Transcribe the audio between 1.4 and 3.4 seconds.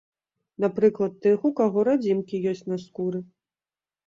у каго радзімкі ёсць на скуры.